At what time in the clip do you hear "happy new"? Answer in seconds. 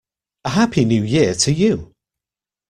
0.49-1.03